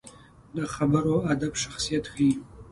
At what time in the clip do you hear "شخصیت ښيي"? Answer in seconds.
1.63-2.31